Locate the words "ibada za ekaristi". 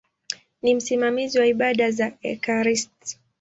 1.45-3.19